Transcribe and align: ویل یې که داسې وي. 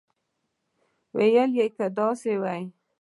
ویل 1.15 1.51
یې 1.59 1.67
که 1.75 1.85
داسې 1.97 2.33
وي. 2.41 2.61